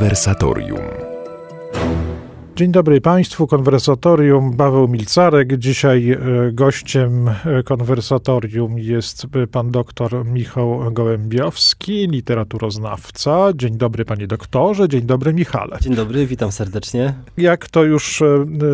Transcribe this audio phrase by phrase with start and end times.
[0.00, 0.99] Konwersatorium.
[2.60, 5.58] Dzień dobry Państwu, konwersatorium Paweł Milcarek.
[5.58, 6.18] Dzisiaj e,
[6.52, 13.48] gościem e, konwersatorium jest e, pan doktor Michał Gołębiowski, literaturoznawca.
[13.54, 15.78] Dzień dobry panie doktorze, dzień dobry Michale.
[15.80, 17.14] Dzień dobry, witam serdecznie.
[17.36, 18.22] Jak to już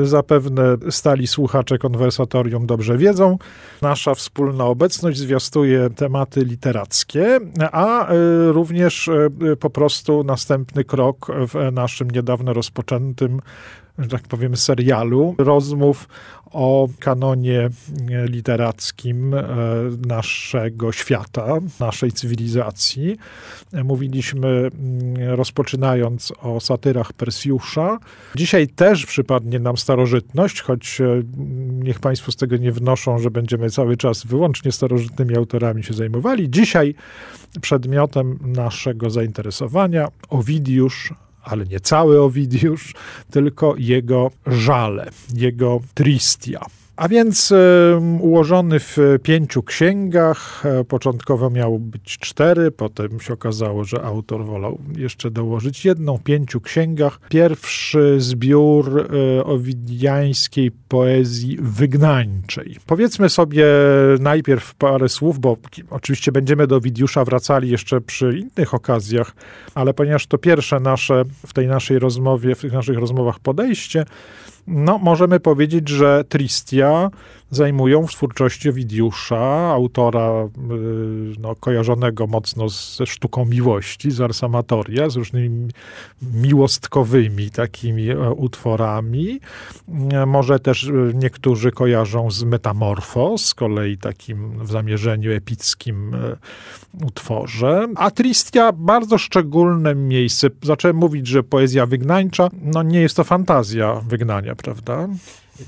[0.03, 3.39] zapewne stali słuchacze konwersatorium dobrze wiedzą,
[3.83, 7.41] nasza wspólna obecność zwiastuje tematy literackie,
[7.73, 8.09] a
[8.49, 9.11] również
[9.61, 13.41] po prostu następny krok w naszym niedawno rozpoczętym
[13.99, 16.09] że tak powiem, serialu rozmów
[16.53, 17.69] o kanonie
[18.29, 19.45] literackim e,
[20.07, 21.47] naszego świata,
[21.81, 23.17] naszej cywilizacji.
[23.85, 24.71] Mówiliśmy, mm,
[25.35, 27.99] rozpoczynając o satyrach Persjusza.
[28.35, 31.23] Dzisiaj też przypadnie nam starożytność, choć e,
[31.71, 36.51] niech Państwo z tego nie wnoszą, że będziemy cały czas wyłącznie starożytnymi autorami się zajmowali.
[36.51, 36.95] Dzisiaj
[37.61, 41.13] przedmiotem naszego zainteresowania Owidiusz
[41.47, 42.95] ale nie cały Owidiusz,
[43.31, 46.61] tylko jego żale, jego tristia.
[46.97, 47.53] A więc
[48.21, 54.79] ułożony w pięciu księgach, e, początkowo miało być cztery, potem się okazało, że autor wolał
[54.97, 57.21] jeszcze dołożyć jedną, pięciu księgach.
[57.29, 62.77] Pierwszy zbiór e, owidiańskiej poezji wygnańczej.
[62.87, 63.67] Powiedzmy sobie
[64.21, 65.57] najpierw parę słów, bo
[65.91, 69.35] oczywiście będziemy do Owidiusza wracali jeszcze przy innych okazjach,
[69.75, 74.05] ale ponieważ to pierwsze nasze w tej naszej rozmowie, w tych naszych rozmowach podejście,
[74.67, 77.11] no, możemy powiedzieć, że Tristia
[77.51, 80.49] zajmują w twórczości Owidiusza, autora y,
[81.39, 85.69] no, kojarzonego mocno ze sztuką miłości, z Arsamatoria, z różnymi
[86.23, 89.41] miłostkowymi takimi e, utworami.
[90.13, 96.17] E, może też e, niektórzy kojarzą z Metamorfos, z kolei takim w zamierzeniu epickim
[97.07, 97.89] utworze.
[97.97, 100.49] A Tristia bardzo szczególne miejsce.
[100.63, 105.09] Zacząłem mówić, że poezja wygnańcza, no nie jest to fantazja wygnania, prawda?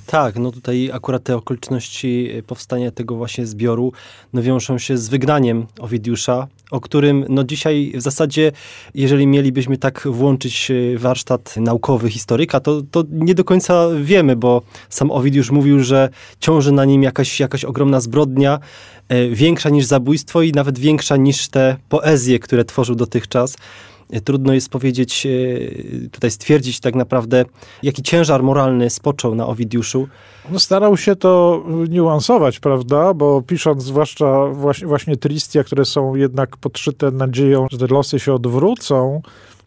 [0.06, 3.92] Tak, no tutaj akurat te okoliczności powstania tego właśnie zbioru
[4.32, 8.52] no wiążą się z wygnaniem Owidiusza, o którym no dzisiaj w zasadzie,
[8.94, 14.62] jeżeli mielibyśmy tak włączyć e, warsztat naukowy historyka, to, to nie do końca wiemy, bo
[14.88, 16.08] sam Owidiusz mówił, że
[16.40, 18.58] ciąży na nim jakaś, jakaś ogromna zbrodnia,
[19.08, 23.56] e, większa niż zabójstwo i nawet większa niż te poezje, które tworzył dotychczas.
[24.24, 27.44] Trudno jest powiedzieć, e, tutaj stwierdzić tak naprawdę,
[27.82, 30.08] jaki ciężar moralny spoczął na Owidiuszu.
[30.50, 33.14] No starał się to niuansować, prawda?
[33.14, 38.34] Bo pisząc zwłaszcza właśnie, właśnie Tristia, które są jednak podszyte nadzieją, że te losy się
[38.34, 39.22] odwrócą,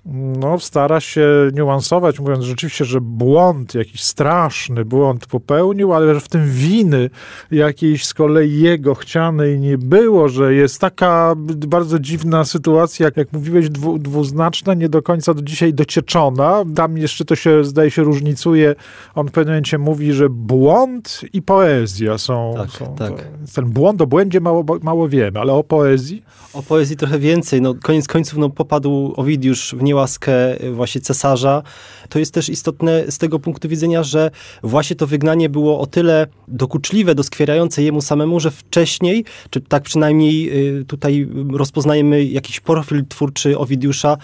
[0.06, 6.30] no, stara się niuansować, mówiąc rzeczywiście, że błąd, jakiś straszny błąd popełnił, ale że w
[6.30, 7.10] tym winy
[7.52, 11.34] jakiejś z kolei jego chcianej nie było, że jest taka
[11.68, 16.64] bardzo dziwna sytuacja, jak mówiłeś, dwu, dwuznaczna, nie do końca do dzisiaj docieczona.
[16.76, 18.76] Tam jeszcze to się, zdaje się, różnicuje.
[19.16, 22.54] On w pewnym momencie mówi, że błąd i poezja są...
[22.58, 23.10] Tak, są tak.
[23.10, 23.24] To,
[23.56, 26.24] ten błąd, o błędzie mało, mało wiemy, ale o poezji?
[26.54, 27.62] O poezji trochę więcej.
[27.62, 30.34] No, koniec końców no, popadł Owidiusz w niełaskę
[30.72, 31.64] właśnie cesarza.
[32.10, 34.32] To jest też istotne z tego punktu widzenia, że
[34.64, 40.36] właśnie to wygnanie było o tyle dokuczliwe, doskwierające jemu samemu, że wcześniej, czy tak przynajmniej
[40.80, 44.18] y, tutaj rozpoznajemy jakiś profil twórczy Owidiusza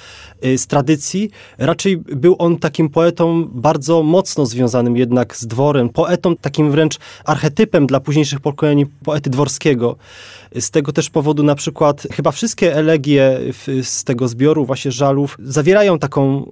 [0.45, 6.35] y, z tradycji, raczej był on takim poetą bardzo mocno związanym jednak z dworem, poetą
[6.35, 9.95] takim wręcz archetypem dla późniejszych pokoleń poety dworskiego.
[10.59, 13.39] Z tego też powodu na przykład chyba wszystkie elegie
[13.83, 16.51] z tego zbioru właśnie żalów zawierają taką,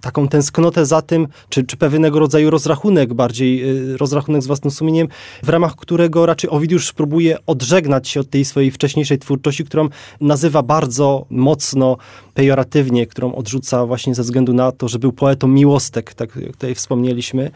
[0.00, 3.52] taką tęsknotę za tym, czy, czy pewnego rodzaju rozrachunek bardziej,
[3.92, 5.08] y, rozrachunek z własnym sumieniem,
[5.42, 9.88] w ramach którego raczej Owidiusz próbuje odżegnać się od tej swojej wcześniejszej twórczości, którą
[10.20, 11.96] nazywa bardzo mocno
[12.34, 16.74] pejoratywnie, którą odrzuca właśnie ze względu na to, że był poetą miłostek, tak jak tutaj
[16.74, 17.50] wspomnieliśmy,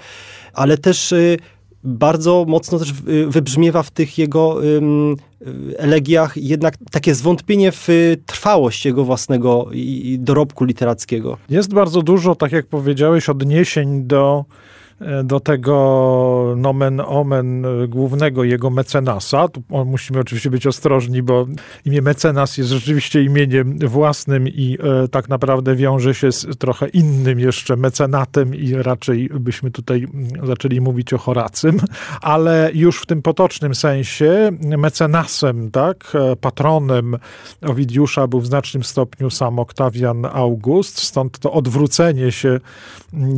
[0.53, 1.39] ale też y,
[1.85, 2.93] bardzo mocno też
[3.29, 4.57] wybrzmiewa w tych jego
[5.77, 7.89] elegiach jednak takie zwątpienie w
[8.27, 9.67] trwałość jego własnego
[10.19, 11.37] dorobku literackiego.
[11.51, 14.45] Jest bardzo dużo, tak jak powiedziałeś, odniesień do
[15.25, 19.49] do tego nomen omen głównego jego mecenasa.
[19.49, 21.47] Tu musimy oczywiście być ostrożni, bo
[21.85, 27.41] imię mecenas jest rzeczywiście imieniem własnym i e, tak naprawdę wiąże się z trochę innym
[27.41, 31.81] jeszcze mecenatem i raczej byśmy tutaj mm, zaczęli mówić o Horacym,
[32.23, 37.17] ale już w tym potocznym sensie mecenasem, tak, e, patronem
[37.63, 42.61] Owidiusza był w znacznym stopniu sam Oktawian August, stąd to odwrócenie się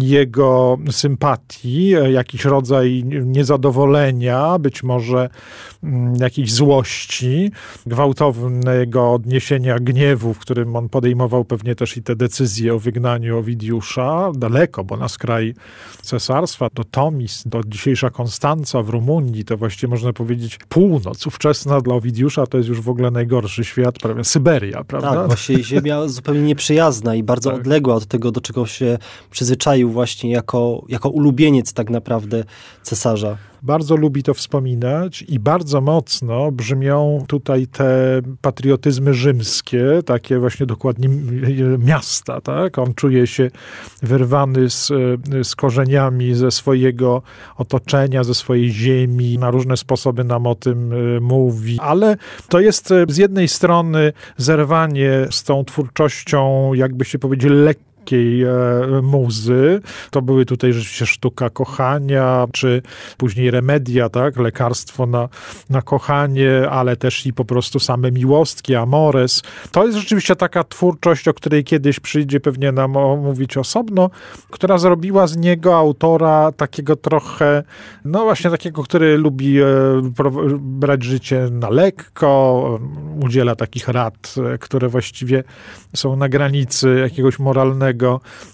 [0.01, 5.29] jego sympatii antypatii, jakiś rodzaj niezadowolenia, być może
[5.83, 7.51] mm, jakiejś złości,
[7.87, 14.33] gwałtownego odniesienia gniewu, w którym on podejmował pewnie też i te decyzje o wygnaniu Owidiusza,
[14.35, 15.55] daleko, bo na skraj
[16.03, 21.95] cesarstwa, do Tomis, do dzisiejsza Konstanca w Rumunii, to właściwie można powiedzieć północ ówczesna dla
[21.95, 25.15] Owidiusza to jest już w ogóle najgorszy świat, prawie Syberia, prawda?
[25.15, 27.61] Tak, właśnie ziemia zupełnie nieprzyjazna i bardzo tak.
[27.61, 28.99] odległa od tego, do czego się
[29.31, 31.09] przyzwyczaił właśnie jako, jako
[31.41, 32.45] ulubieniec tak naprawdę
[32.83, 40.67] cesarza bardzo lubi to wspominać i bardzo mocno brzmią tutaj te patriotyzmy rzymskie, takie właśnie
[40.67, 41.09] dokładnie
[41.79, 42.79] miasta, tak?
[42.79, 43.51] On czuje się
[44.03, 44.93] wyrwany z,
[45.43, 47.23] z korzeniami ze swojego
[47.57, 52.17] otoczenia, ze swojej ziemi, na różne sposoby nam o tym e, mówi, ale
[52.49, 58.43] to jest e, z jednej strony zerwanie z tą twórczością, jakby się powiedzieć, lekko takiej
[58.43, 58.51] e,
[59.03, 59.81] muzy.
[60.11, 62.83] To były tutaj rzeczywiście sztuka kochania, czy
[63.17, 65.29] później remedia, tak, lekarstwo na,
[65.71, 69.43] na kochanie, ale też i po prostu same miłostki, amores.
[69.73, 74.11] To jest rzeczywiście taka twórczość, o której kiedyś przyjdzie pewnie nam omówić osobno,
[74.51, 77.63] która zrobiła z niego autora takiego trochę,
[78.05, 79.67] no właśnie takiego, który lubi e,
[80.59, 82.81] brać życie na lekko,
[83.23, 85.45] udziela takich rad, e, które właściwie
[85.95, 87.90] są na granicy jakiegoś moralnego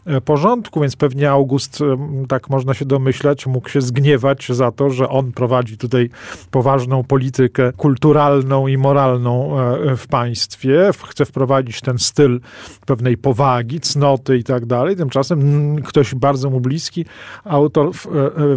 [0.07, 1.97] E, porządku, więc pewnie August, e,
[2.29, 6.11] tak można się domyślać, mógł się zgniewać za to, że on prowadzi tutaj
[6.51, 12.41] poważną politykę kulturalną i moralną e, w państwie, chce wprowadzić ten styl
[12.87, 14.97] pewnej powagi, cnoty i tak dalej.
[14.97, 17.05] Tymczasem ktoś bardzo mu bliski,
[17.45, 17.91] autor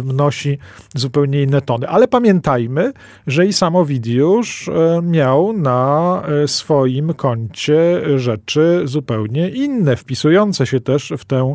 [0.00, 0.58] wnosi
[0.94, 1.88] zupełnie inne tony.
[1.88, 2.92] Ale pamiętajmy,
[3.26, 4.70] że i sam Ovidiusz
[5.02, 11.54] miał na swoim koncie rzeczy zupełnie inne, wpisujące się też w tę,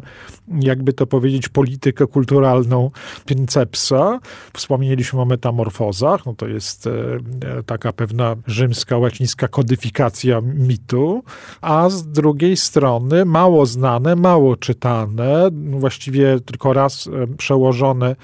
[0.60, 2.92] jakby to powiedzieć, politykę kulturalną
[3.26, 4.20] Princepsa.
[4.54, 6.92] Wspomnieliśmy o metamorfozach, no to jest e,
[7.66, 11.24] taka pewna rzymska, łacińska kodyfikacja mitu,
[11.62, 18.16] a z drugiej strony mało znane, mało czytane, właściwie tylko raz e, przełożone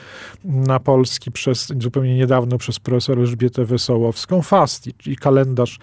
[0.43, 5.79] na polski przez, zupełnie niedawno przez profesor Elżbietę Wesołowską, Fasti, czyli kalendarz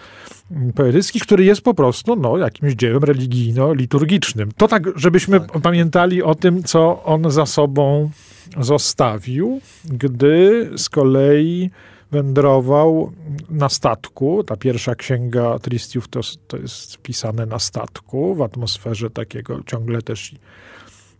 [0.75, 4.51] poetycki, który jest po prostu no, jakimś dziełem religijno-liturgicznym.
[4.57, 5.61] To tak, żebyśmy tak.
[5.61, 8.09] pamiętali o tym, co on za sobą
[8.57, 11.69] zostawił, gdy z kolei
[12.11, 13.11] wędrował
[13.49, 14.43] na statku.
[14.43, 20.35] Ta pierwsza księga Tristiów to, to jest pisane na statku, w atmosferze takiego ciągle też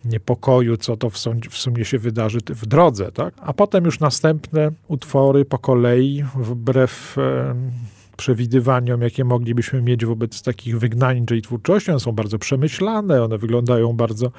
[0.06, 1.16] niepokoju, co to w,
[1.50, 3.12] w sumie się wydarzy w drodze.
[3.12, 3.34] Tak?
[3.38, 7.18] A potem już następne utwory po kolei, wbrew
[8.20, 11.92] przewidywaniom, jakie moglibyśmy mieć wobec takich wygnańczej twórczości.
[11.92, 14.32] One są bardzo przemyślane, one wyglądają bardzo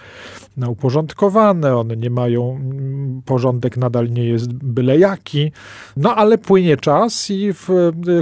[0.57, 5.53] no, uporządkowane, one nie mają, mm, porządek nadal nie jest byle jaki,
[5.97, 7.69] no ale płynie czas i w,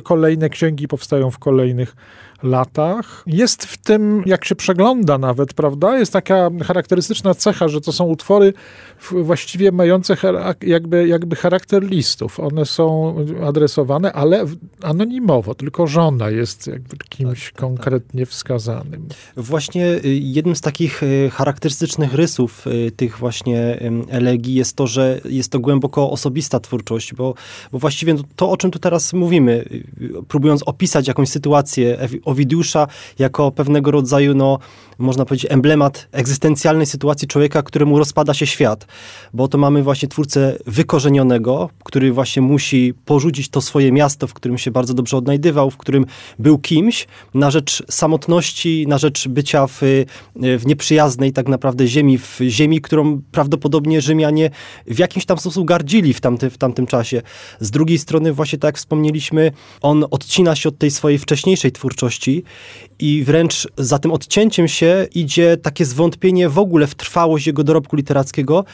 [0.05, 1.97] kolejne księgi powstają w kolejnych
[2.43, 3.23] latach.
[3.27, 8.05] Jest w tym, jak się przegląda nawet, prawda, jest taka charakterystyczna cecha, że to są
[8.05, 8.53] utwory
[9.13, 10.17] właściwie mające
[10.63, 12.41] jakby, jakby charakter listów.
[12.41, 13.15] One są
[13.47, 14.45] adresowane, ale
[14.83, 18.31] anonimowo, tylko żona jest jakby kimś tak, tak, konkretnie tak.
[18.31, 19.09] wskazanym.
[19.37, 25.21] Właśnie y, jednym z takich y, charakterystycznych rysów y, tych właśnie elegii jest to, że
[25.25, 27.35] jest to głęboko osobista twórczość, bo,
[27.73, 29.65] bo właściwie to, o czym tu teraz mówimy,
[30.29, 32.87] próbując opisać jakąś sytuację Owidiusza
[33.19, 34.59] jako pewnego rodzaju, no,
[34.99, 38.87] można powiedzieć, emblemat egzystencjalnej sytuacji człowieka, któremu rozpada się świat.
[39.35, 44.59] Bo to mamy właśnie twórcę wykorzenionego, który właśnie musi porzucić to swoje miasto, w którym
[44.59, 46.07] się bardzo dobrze odnajdywał, w którym
[46.39, 49.81] był kimś, na rzecz samotności, na rzecz bycia w,
[50.37, 54.51] w nieprzyjaznej tak naprawdę ziemi, w ziemi, którą prawdopodobnie Rzymianie
[54.87, 57.23] w jakimś tam sposób gardzili w, tamty, w tamtym czasie.
[57.61, 59.53] Z drugiej strony, właśnie tak jak wspomnieliśmy,
[59.83, 62.45] on odcina się od tej swojej wcześniejszej twórczości
[62.99, 67.97] i wręcz za tym odcięciem się idzie takie zwątpienie w ogóle w trwałość jego dorobku
[67.97, 68.65] literackiego,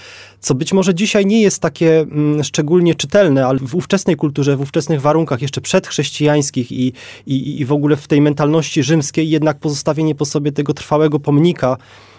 [0.40, 4.60] co być może dzisiaj nie jest takie mm, szczególnie czytelne, ale w ówczesnej kulturze, w
[4.60, 6.92] ówczesnych warunkach, jeszcze przedchrześcijańskich i,
[7.26, 11.76] i, i w ogóle w tej mentalności rzymskiej, jednak pozostawienie po sobie tego trwałego pomnika,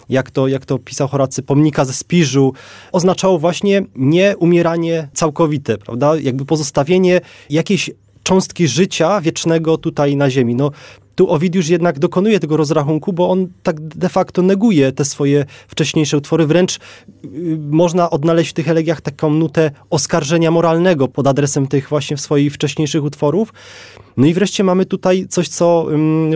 [0.09, 2.53] jak to, jak to pisał Horacy, pomnika ze Spiżu,
[2.91, 6.15] oznaczało właśnie nie umieranie całkowite, prawda?
[6.17, 7.89] Jakby pozostawienie jakiejś
[8.23, 10.55] cząstki życia wiecznego tutaj na ziemi.
[10.55, 10.71] No,
[11.15, 16.17] tu Owidiusz jednak dokonuje tego rozrachunku, bo on tak de facto neguje te swoje wcześniejsze
[16.17, 16.45] utwory.
[16.45, 16.79] Wręcz y,
[17.71, 23.03] można odnaleźć w tych elegiach taką nutę oskarżenia moralnego pod adresem tych właśnie swoich wcześniejszych
[23.03, 23.53] utworów.
[24.17, 25.87] No i wreszcie mamy tutaj coś, co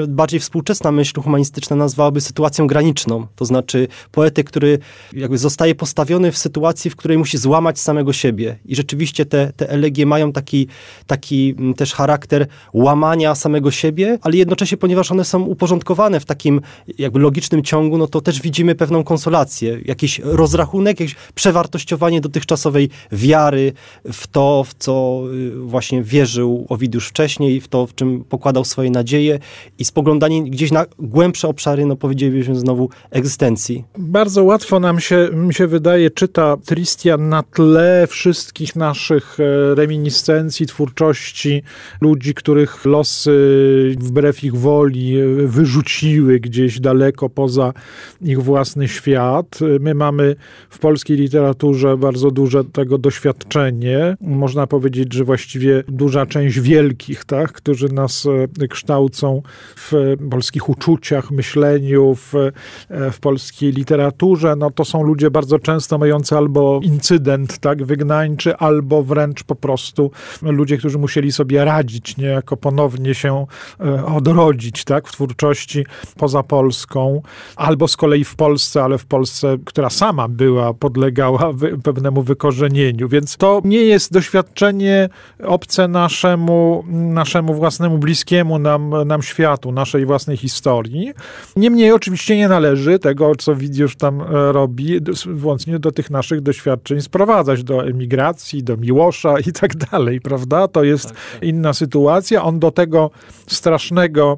[0.08, 3.28] bardziej współczesna myśl humanistyczna nazwałaby sytuacją graniczną.
[3.36, 4.80] To znaczy poety, który
[5.14, 8.60] jakby zostaje postawiony w sytuacji, w której musi złamać samego siebie.
[8.66, 10.68] I rzeczywiście te, te elegie mają taki,
[11.08, 16.62] taki mm, też charakter łamania samego siebie, ale jednocześnie, ponieważ one są uporządkowane w takim
[16.98, 23.74] jakby logicznym ciągu, no to też widzimy pewną konsolację, jakiś rozrachunek, jakieś przewartościowanie dotychczasowej wiary
[24.14, 28.92] w to, w co y, właśnie wierzył Owidiusz wcześniej, w to, w czym pokładał swoje
[28.92, 29.40] nadzieje
[29.80, 33.84] i spoglądanie gdzieś na głębsze obszary, no powiedzielibyśmy znowu, egzystencji.
[33.98, 40.66] Bardzo łatwo nam się, mi się wydaje, czyta Tristian na tle wszystkich naszych e, reminiscencji,
[40.66, 41.64] twórczości
[42.02, 47.74] ludzi, których losy wbrew ich woli e, wyrzuciły gdzieś daleko poza
[48.22, 49.60] ich własny świat.
[49.80, 50.36] My mamy
[50.70, 54.18] w polskiej literaturze bardzo duże tego doświadczenie.
[54.22, 58.28] Można powiedzieć, że właściwie duża część wielkich, tak, którzy nas
[58.62, 59.42] e, kształcą
[59.76, 65.98] w polskich uczuciach, myśleniu, w, e, w polskiej literaturze, no to są ludzie bardzo często
[65.98, 70.12] mający albo incydent tak, wygnańczy, albo wręcz po prostu
[70.42, 73.46] ludzie, którzy musieli sobie radzić, niejako ponownie się
[73.80, 74.06] e,
[74.50, 75.86] odrodzić tak, w twórczości
[76.18, 77.22] poza Polską,
[77.56, 83.10] albo z kolei w Polsce, ale w Polsce, która sama była, podlegała wy, pewnemu wykorzenieniu.
[83.10, 85.10] Więc to nie jest doświadczenie
[85.44, 91.14] obce naszemu, naszemu naszemu własnemu, bliskiemu nam, nam światu, naszej własnej historii.
[91.56, 97.02] Niemniej oczywiście nie należy tego, co widzisz tam e, robi, włącznie do tych naszych doświadczeń
[97.02, 100.68] sprowadzać, do emigracji, do Miłosza i tak dalej, prawda?
[100.68, 101.44] To jest tak, tak.
[101.44, 102.44] inna sytuacja.
[102.44, 103.12] On do tego
[103.48, 104.38] strasznego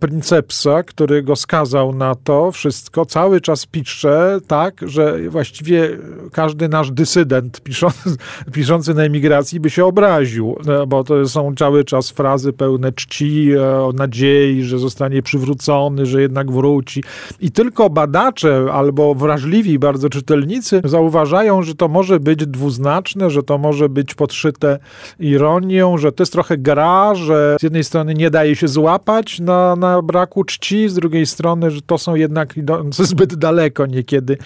[0.00, 5.98] Princepsa, który go skazał na to wszystko, cały czas pisze tak, że właściwie
[6.32, 8.16] każdy nasz dysydent piszący,
[8.52, 13.50] piszący na emigracji by się obraził, e, bo to są cały czas frazy pełne czci,
[13.52, 17.04] e, nadziei, że zostanie przywrócony, że jednak wróci.
[17.40, 23.58] I tylko badacze albo wrażliwi bardzo czytelnicy zauważają, że to może być dwuznaczne, że to
[23.58, 24.78] może być podszyte
[25.18, 29.76] ironią, że to jest trochę gra, że z jednej strony nie daje się złapać, na,
[29.76, 34.38] na braku czci, z drugiej strony, że to są jednak idące zbyt daleko niekiedy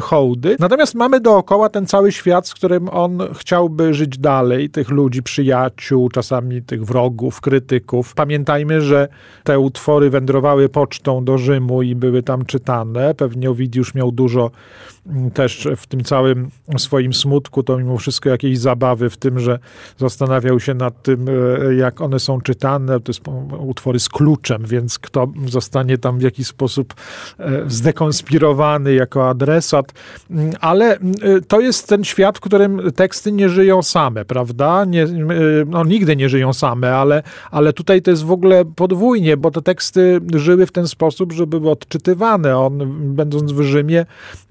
[0.00, 0.56] hołdy.
[0.58, 6.08] Natomiast mamy dookoła ten cały świat, z którym on chciałby żyć dalej, tych ludzi, przyjaciół,
[6.08, 8.14] czasami tych wrogów, krytyków.
[8.14, 9.08] Pamiętajmy, że
[9.44, 13.14] te utwory wędrowały pocztą do Rzymu i były tam czytane.
[13.14, 14.50] Pewnie Owidiusz miał dużo
[15.34, 19.58] też w tym całym swoim smutku, to mimo wszystko jakieś zabawy w tym, że
[19.98, 23.00] zastanawiał się nad tym, e, jak one są czytane.
[23.00, 23.20] To jest
[23.58, 26.94] utwory z kluczem, więc kto zostanie tam w jakiś sposób
[27.38, 29.92] e, zdekonspirowany jako adresat.
[30.30, 30.98] Mm, ale e,
[31.48, 34.84] to jest ten świat, w którym teksty nie żyją same, prawda?
[34.84, 35.06] Nie,
[35.66, 39.62] no, nigdy nie żyją same, ale, ale tutaj to jest w ogóle podwójnie, bo te
[39.62, 42.58] teksty żyły w ten sposób, że były odczytywane.
[42.58, 42.78] On,
[43.14, 44.06] będąc w Rzymie,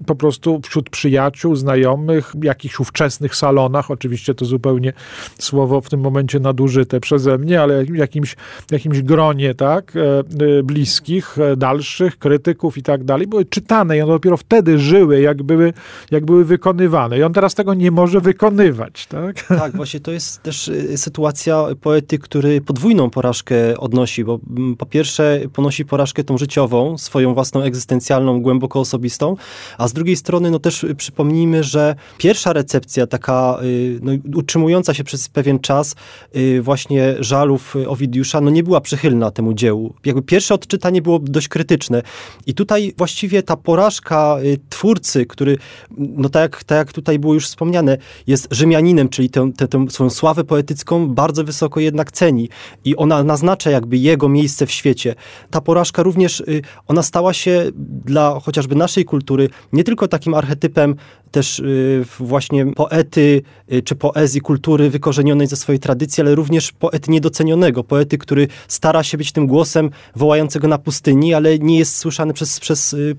[0.06, 4.92] po prostu prostu wśród przyjaciół, znajomych, jakichś ówczesnych salonach, oczywiście to zupełnie
[5.38, 8.36] słowo w tym momencie nadużyte przeze mnie, ale jakimś,
[8.70, 10.18] jakimś gronie, tak, e,
[10.58, 15.20] e, bliskich, e, dalszych, krytyków i tak dalej, były czytane i one dopiero wtedy żyły,
[15.20, 15.72] jak były,
[16.10, 17.18] jak były wykonywane.
[17.18, 19.46] I on teraz tego nie może wykonywać, tak?
[19.66, 25.40] Tak, właśnie to jest też sytuacja poety, który podwójną porażkę odnosi, bo mm, po pierwsze
[25.52, 29.36] ponosi porażkę tą życiową, swoją własną egzystencjalną, głęboko osobistą,
[29.78, 34.94] a z drugiej strony strony no też przypomnijmy, że pierwsza recepcja taka y, no, utrzymująca
[34.94, 35.94] się przez pewien czas
[36.36, 39.94] y, właśnie żalów Owidiusza, no nie była przychylna temu dziełu.
[40.04, 42.02] Jakby pierwsze odczytanie było dość krytyczne.
[42.46, 45.58] I tutaj właściwie ta porażka y, twórcy, który,
[45.98, 49.86] no tak jak, tak jak tutaj było już wspomniane, jest Rzymianinem, czyli tę, tę, tę
[49.90, 52.48] swoją sławę poetycką bardzo wysoko jednak ceni.
[52.84, 55.14] I ona naznacza jakby jego miejsce w świecie.
[55.50, 56.42] Ta porażka również,
[56.88, 57.70] ona stała się
[58.04, 60.94] dla chociażby naszej kultury nie tylko takim archetypem
[61.30, 63.42] też y, właśnie poety
[63.72, 69.02] y, czy poezji, kultury wykorzenionej ze swojej tradycji, ale również poety niedocenionego, poety, który stara
[69.02, 73.16] się być tym głosem wołającego na pustyni, ale nie jest słyszany przez, przez y,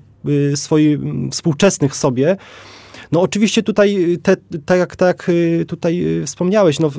[0.54, 0.98] swoich
[1.30, 2.36] współczesnych sobie.
[3.12, 6.90] No oczywiście tutaj, te, tak, jak, tak y, tutaj y, wspomniałeś, no,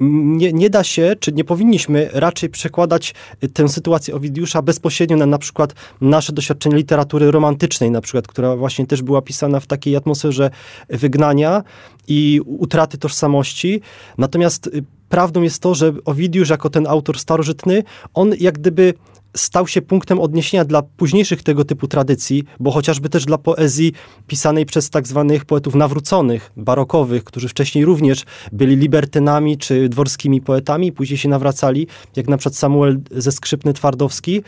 [0.00, 3.14] nie, nie da się, czy nie powinniśmy raczej przekładać
[3.44, 8.56] y, tę sytuację Owidiusza bezpośrednio na na przykład nasze doświadczenie literatury romantycznej, na przykład, która
[8.56, 10.50] właśnie też była pisana w takiej atmosferze
[10.88, 11.62] wygnania
[12.08, 13.80] i utraty tożsamości.
[14.18, 14.70] Natomiast
[15.08, 17.82] prawdą jest to, że Owidiusz jako ten autor starożytny,
[18.14, 18.94] on jak gdyby
[19.40, 23.92] stał się punktem odniesienia dla późniejszych tego typu tradycji, bo chociażby też dla poezji
[24.26, 30.92] pisanej przez tak zwanych poetów nawróconych, barokowych, którzy wcześniej również byli libertynami czy dworskimi poetami,
[30.92, 34.42] później się nawracali, jak na przykład Samuel ze Skrzypny Twardowski.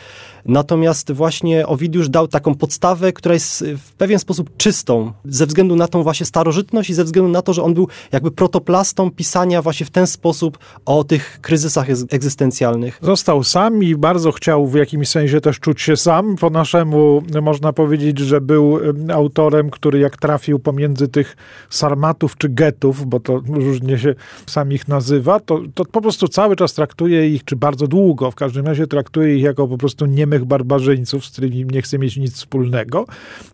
[0.45, 5.89] Natomiast właśnie Owidiusz dał taką podstawę, która jest w pewien sposób czystą, ze względu na
[5.89, 9.87] tą właśnie starożytność i ze względu na to, że on był jakby protoplastą pisania właśnie
[9.87, 12.99] w ten sposób o tych kryzysach egzystencjalnych.
[13.03, 16.37] Został sam i bardzo chciał w jakimś sensie też czuć się sam.
[16.37, 18.79] Po naszemu można powiedzieć, że był
[19.13, 21.37] autorem, który jak trafił pomiędzy tych
[21.71, 24.15] sarmatów czy getów, bo to różnie się
[24.47, 28.35] sam ich nazywa, to, to po prostu cały czas traktuje ich, czy bardzo długo w
[28.35, 32.35] każdym razie traktuje ich jako po prostu niemych barbarzyńców, z którymi nie chce mieć nic
[32.35, 33.05] wspólnego.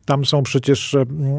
[0.05, 0.97] Tam są przecież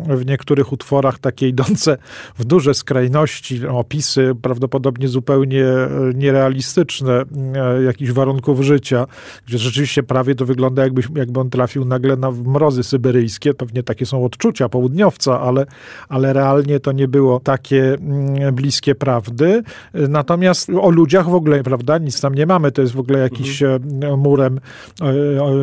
[0.07, 1.97] w niektórych utworach takie idące
[2.37, 7.23] w duże skrajności, opisy prawdopodobnie zupełnie e, nierealistyczne
[7.55, 9.07] e, jakichś warunków życia,
[9.47, 13.53] gdzie rzeczywiście prawie to wygląda jakby, jakby on trafił nagle na mrozy syberyjskie.
[13.53, 15.65] Pewnie takie są odczucia południowca, ale,
[16.09, 19.63] ale realnie to nie było takie mm, bliskie prawdy.
[19.93, 22.71] Natomiast o ludziach w ogóle, prawda, nic tam nie mamy.
[22.71, 24.19] To jest w ogóle jakiś mhm.
[24.19, 24.59] murem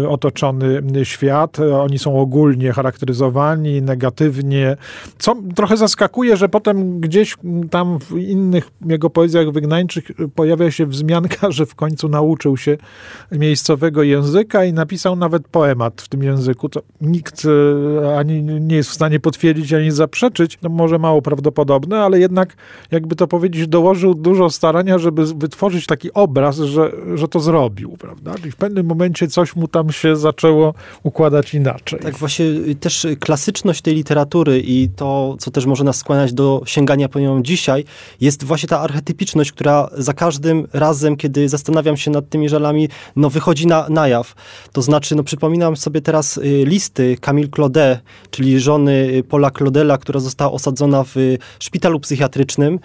[0.08, 1.58] otoczony świat.
[1.60, 4.76] Oni są ogólnie charakteryzowani negatywnie,
[5.18, 7.36] co trochę zaskakuje, że potem gdzieś
[7.70, 12.76] tam w innych jego poezjach wygnańczych pojawia się wzmianka, że w końcu nauczył się
[13.32, 16.68] miejscowego języka i napisał nawet poemat w tym języku.
[16.68, 17.42] To nikt
[18.02, 20.58] e, ani nie jest w stanie potwierdzić, ani zaprzeczyć.
[20.62, 22.56] No może mało prawdopodobne, ale jednak,
[22.90, 28.34] jakby to powiedzieć, dołożył dużo starania, żeby wytworzyć taki obraz, że, że to zrobił, prawda?
[28.34, 32.00] Czyli w pewnym momencie coś mu tam się zaczęło układać inaczej.
[32.00, 36.62] Tak, właśnie y, też klasyczność tej literatury i to, co też może nas skłaniać do
[36.66, 37.84] sięgania po nią dzisiaj,
[38.20, 43.30] jest właśnie ta archetypiczność, która za każdym razem, kiedy zastanawiam się nad tymi żalami, no
[43.30, 44.34] wychodzi na, na jaw.
[44.72, 48.00] To znaczy, no przypominam sobie teraz y, listy Camille Claudet,
[48.30, 51.14] czyli żony y, Paula Claudela, która została osadzona w
[51.58, 52.80] szpitalu psychiatrycznym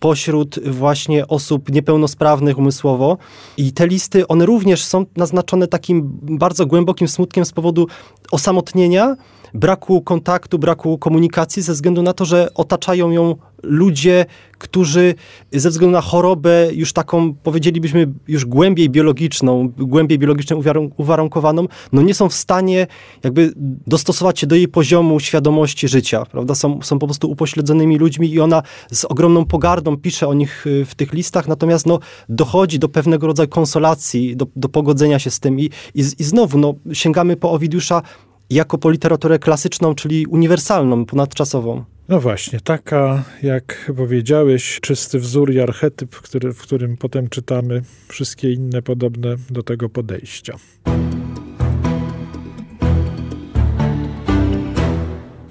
[0.00, 3.18] pośród właśnie osób niepełnosprawnych umysłowo.
[3.56, 7.86] I te listy, one również są naznaczone takim bardzo głębokim smutkiem z powodu
[8.30, 9.16] osamotnienia,
[9.54, 14.26] braku kontaktu, braku komunikacji, ze względu na to, że otaczają ją ludzie,
[14.58, 15.14] którzy
[15.52, 20.56] ze względu na chorobę już taką, powiedzielibyśmy, już głębiej biologiczną, głębiej biologicznie
[20.96, 22.86] uwarunkowaną, no nie są w stanie
[23.24, 23.52] jakby
[23.86, 26.54] dostosować się do jej poziomu świadomości życia, prawda?
[26.54, 28.62] Są, są po prostu upośledzonymi ludźmi i ona
[28.92, 33.26] z ogromną pogardą pisze o nich y, w tych listach, natomiast no, dochodzi do pewnego
[33.26, 35.64] rodzaju konsolacji, do, do pogodzenia się z tym i,
[35.94, 38.02] i, i znowu no, sięgamy po Owidiusza
[38.50, 41.84] jako po literaturę klasyczną, czyli uniwersalną, ponadczasową.
[42.08, 48.52] No właśnie, taka, jak powiedziałeś, czysty wzór i archetyp, który, w którym potem czytamy wszystkie
[48.52, 50.56] inne podobne do tego podejścia.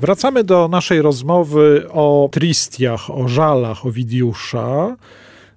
[0.01, 4.95] Wracamy do naszej rozmowy o tristiach, o żalach Owidiusza.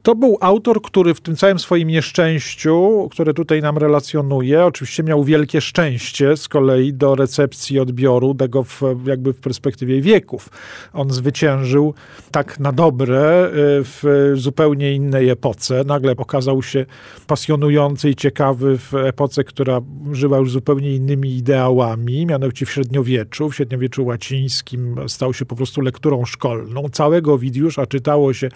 [0.07, 5.25] To był autor, który w tym całym swoim nieszczęściu, które tutaj nam relacjonuje, oczywiście miał
[5.25, 10.49] wielkie szczęście z kolei do recepcji odbioru tego w, jakby w perspektywie wieków.
[10.93, 11.95] On zwyciężył
[12.31, 13.51] tak na dobre e,
[13.83, 15.85] w zupełnie innej epoce.
[15.87, 16.87] Nagle okazał się
[17.27, 19.81] pasjonujący i ciekawy w epoce, która
[20.13, 25.81] żyła już zupełnie innymi ideałami, mianowicie w średniowieczu, w średniowieczu łacińskim stał się po prostu
[25.81, 26.89] lekturą szkolną.
[26.93, 28.49] Całego Owidiusza czytało się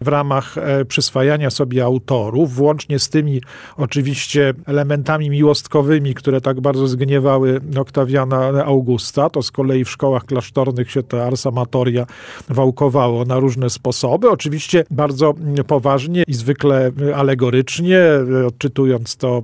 [0.00, 3.40] w ramach e, przyswajania sobie autorów, włącznie z tymi
[3.76, 9.30] oczywiście elementami miłostkowymi, które tak bardzo zgniewały Oktawiana Augusta.
[9.30, 12.06] To z kolei w szkołach klasztornych się ta arsamatoria
[12.48, 14.30] wałkowało na różne sposoby.
[14.30, 15.34] Oczywiście bardzo
[15.66, 18.00] poważnie i zwykle alegorycznie,
[18.46, 19.42] odczytując to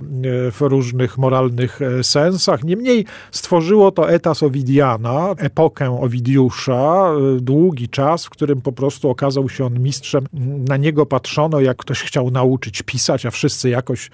[0.52, 2.64] w różnych moralnych sensach.
[2.64, 9.64] Niemniej stworzyło to etas Owidiana, epokę Owidiusza, długi czas, w którym po prostu okazał się
[9.66, 10.26] on mistrzem.
[10.68, 14.10] Na niego patrzono patrzono, jak ktoś chciał nauczyć pisać, a wszyscy jakoś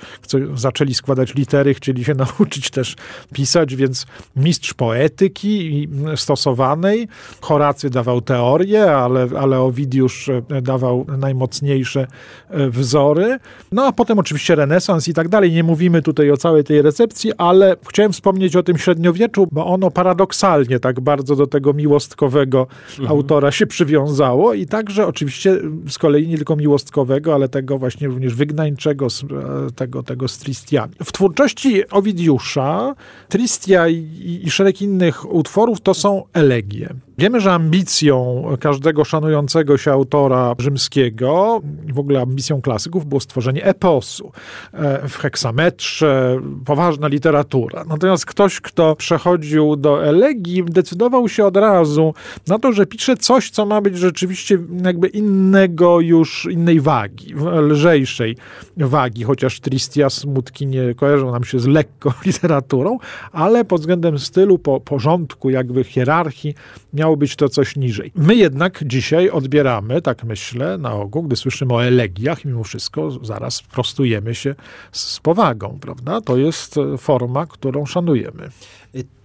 [0.55, 2.97] zaczęli składać litery, chcieli się nauczyć też
[3.33, 7.09] pisać, więc mistrz poetyki stosowanej,
[7.41, 12.07] Horacy dawał teorię, ale, ale Owidiusz e, dawał najmocniejsze
[12.51, 13.39] e, wzory.
[13.73, 15.53] No a potem oczywiście renesans i tak dalej.
[15.53, 19.91] Nie mówimy tutaj o całej tej recepcji, ale chciałem wspomnieć o tym średniowieczu, bo ono
[19.91, 23.09] paradoksalnie tak bardzo do tego miłostkowego mhm.
[23.11, 28.35] autora się przywiązało i także oczywiście z kolei nie tylko miłostkowy, ale tego właśnie również
[28.35, 30.95] wygnańczego, e, tego, tego z Tristiami.
[31.05, 32.95] W twórczości Owidiusza
[33.29, 36.95] Tristia i, i szereg innych utworów to są elegie.
[37.19, 41.61] Wiemy, że ambicją każdego szanującego się autora rzymskiego,
[41.93, 44.33] w ogóle ambicją klasyków, było stworzenie eposu
[44.73, 47.85] e, w heksametrze, poważna literatura.
[47.89, 52.15] Natomiast ktoś, kto przechodził do elegii, decydował się od razu
[52.47, 58.37] na to, że pisze coś, co ma być rzeczywiście jakby innego już, innej wagi, lżejszej
[58.77, 62.99] wagi, chociaż Tristia smutki nie kojarzą nam się z lekką literaturą,
[63.33, 66.55] ale pod względem stylu, po porządku, jakby hierarchii,
[66.93, 68.13] miało być to coś niżej.
[68.15, 73.63] My jednak dzisiaj odbieramy, tak myślę, na ogół, gdy słyszymy o elegiach, mimo wszystko zaraz
[73.63, 74.55] prostujemy się
[74.93, 76.21] z powagą, prawda?
[76.21, 78.51] To jest forma, którą szanujemy.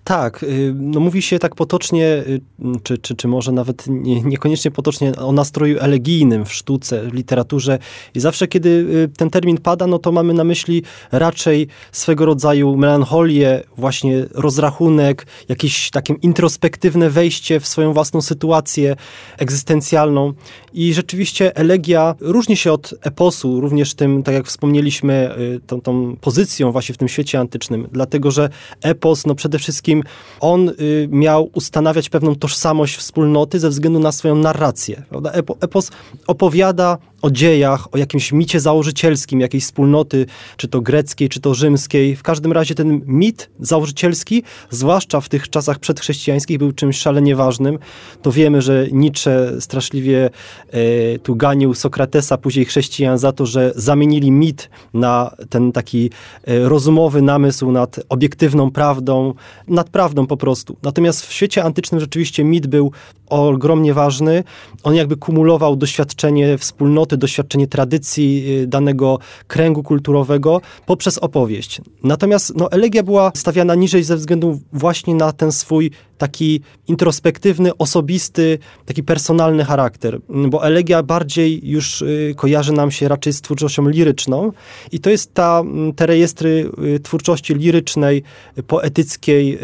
[0.03, 2.41] Tak, y, no mówi się tak potocznie, y,
[2.83, 7.79] czy, czy, czy może nawet nie, niekoniecznie potocznie o nastroju elegijnym w sztuce, w literaturze.
[8.15, 12.77] I zawsze, kiedy y, ten termin pada, no to mamy na myśli raczej swego rodzaju
[12.77, 18.95] melancholię, właśnie rozrachunek, jakieś takie introspektywne wejście w swoją własną sytuację
[19.37, 20.33] egzystencjalną.
[20.73, 25.35] I rzeczywiście elegia różni się od eposu, również tym, tak jak wspomnieliśmy,
[25.67, 28.49] tą, tą pozycją właśnie w tym świecie antycznym, dlatego że
[28.81, 30.03] epos, no przede wszystkim wszystkim
[30.39, 35.03] on y, miał ustanawiać pewną tożsamość wspólnoty ze względu na swoją narrację.
[35.09, 35.31] Prawda?
[35.61, 35.91] Epos
[36.27, 40.25] opowiada o dziejach, o jakimś micie założycielskim jakiejś wspólnoty,
[40.57, 42.15] czy to greckiej, czy to rzymskiej.
[42.15, 47.79] W każdym razie ten mit założycielski, zwłaszcza w tych czasach przedchrześcijańskich, był czymś szalenie ważnym.
[48.21, 50.29] To wiemy, że Nietzsche straszliwie
[50.71, 56.09] e, tu ganił Sokratesa, później chrześcijan za to, że zamienili mit na ten taki
[56.43, 59.33] e, rozumowy namysł nad obiektywną prawdą,
[59.67, 60.77] nad prawdą po prostu.
[60.83, 62.91] Natomiast w świecie antycznym rzeczywiście mit był
[63.33, 64.43] ogromnie ważny.
[64.83, 71.81] On jakby kumulował doświadczenie wspólnoty, doświadczenie tradycji y, danego kręgu kulturowego poprzez opowieść.
[72.03, 78.59] Natomiast no, elegia była stawiana niżej ze względu właśnie na ten swój taki introspektywny, osobisty,
[78.85, 84.51] taki personalny charakter, bo elegia bardziej już y, kojarzy nam się raczej z twórczością liryczną
[84.91, 85.63] i to jest ta,
[85.95, 88.23] te rejestry y, twórczości lirycznej,
[88.67, 89.59] poetyckiej,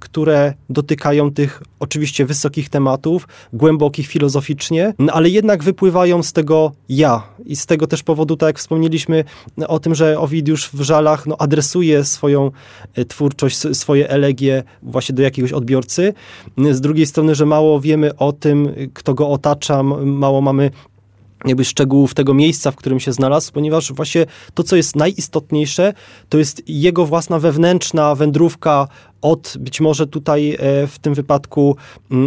[0.00, 7.22] które dotykają tych oczywiście wysokich tematów, głębokich filozoficznie, no, ale jednak wypływają z tego ja.
[7.44, 9.24] I z tego też powodu, tak jak wspomnieliśmy
[9.68, 12.50] o tym, że Owidiusz w Żalach no, adresuje swoją
[13.08, 16.03] twórczość, swoje elegie właśnie do jakiegoś odbiorcy.
[16.70, 20.70] Z drugiej strony, że mało wiemy o tym, kto go otacza, mało mamy
[21.44, 25.92] jakby szczegółów tego miejsca, w którym się znalazł, ponieważ właśnie to, co jest najistotniejsze,
[26.28, 28.88] to jest jego własna wewnętrzna wędrówka
[29.22, 31.76] od być może tutaj e, w tym wypadku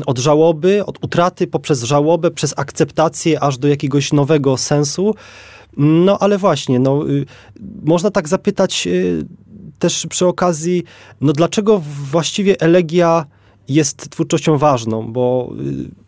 [0.06, 5.16] od żałoby, od utraty poprzez żałobę, przez akceptację aż do jakiegoś nowego sensu.
[5.78, 7.26] No ale właśnie, no, y,
[7.84, 9.26] można tak zapytać y,
[9.80, 10.84] też przy okazji,
[11.22, 13.26] no dlaczego właściwie elegia
[13.70, 15.54] jest twórczością ważną, bo,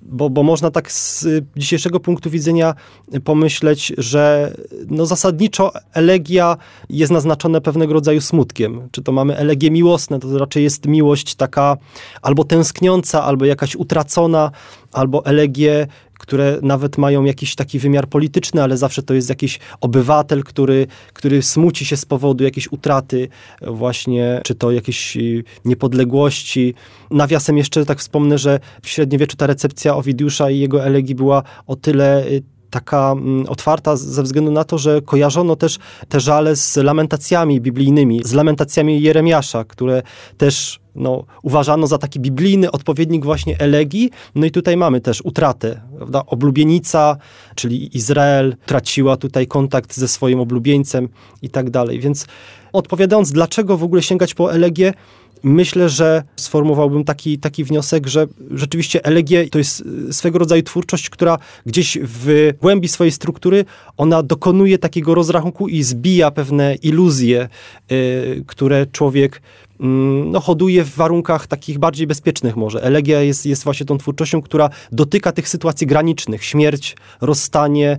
[0.02, 2.76] bo, bo można tak z dzisiejszego punktu widzenia
[3.24, 4.54] pomyśleć, że
[4.88, 6.58] no zasadniczo elegia
[6.90, 8.90] jest naznaczona pewnego rodzaju smutkiem.
[8.92, 11.78] Czy to mamy elegie miłosne, to raczej jest miłość taka
[12.22, 14.52] albo tęskniąca, albo jakaś utracona,
[14.92, 15.88] albo elegie
[16.20, 21.42] które nawet mają jakiś taki wymiar polityczny, ale zawsze to jest jakiś obywatel, który, który
[21.42, 23.28] smuci się z powodu jakiejś utraty
[23.62, 26.74] właśnie, czy to jakiejś y, niepodległości.
[27.12, 31.76] Nawiasem jeszcze tak wspomnę, że w średniowieczu ta recepcja Owidiusza i jego elegii była o
[31.76, 35.80] tyle y, taka mm, otwarta ze względu na to, że kojarzono też
[36.10, 40.04] te żale z lamentacjami biblijnymi, z lamentacjami Jeremiasza, które
[40.38, 44.10] też no, uważano za taki biblijny odpowiednik właśnie elegii.
[44.36, 45.82] No i tutaj mamy też utratę.
[45.98, 46.24] Prawda?
[46.26, 47.18] Oblubienica,
[47.56, 51.10] czyli Izrael, traciła tutaj kontakt ze swoim oblubieńcem
[51.42, 52.00] i tak dalej.
[52.00, 52.26] Więc
[52.74, 54.94] odpowiadając, dlaczego w ogóle sięgać po elegię,
[55.44, 61.10] Myślę, że sformułowałbym taki, taki wniosek, że rzeczywiście elegie to jest y, swego rodzaju twórczość,
[61.10, 63.66] która gdzieś w głębi swojej struktury
[63.98, 67.50] ona dokonuje takiego rozrachunku i zbija pewne iluzje,
[67.92, 69.42] y, które człowiek
[69.80, 72.84] mm, no, hoduje w warunkach takich bardziej bezpiecznych może.
[72.84, 76.44] Elegia jest, jest właśnie tą twórczością, która dotyka tych sytuacji granicznych.
[76.46, 77.98] Śmierć, rozstanie,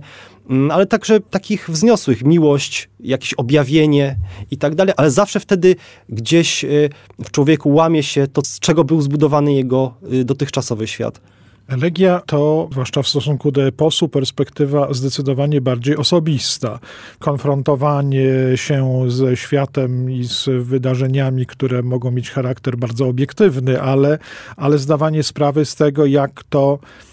[0.71, 4.15] ale także takich wzniosłych, miłość, jakieś objawienie
[4.51, 5.75] i tak dalej, ale zawsze wtedy
[6.09, 6.89] gdzieś y,
[7.23, 11.21] w człowieku łamie się to, z czego był zbudowany jego y, dotychczasowy świat.
[11.67, 16.79] Elegia to, zwłaszcza w stosunku do eposu, perspektywa zdecydowanie bardziej osobista.
[17.19, 24.19] Konfrontowanie się ze światem i z wydarzeniami, które mogą mieć charakter bardzo obiektywny, ale,
[24.57, 27.10] ale zdawanie sprawy z tego, jak to mm,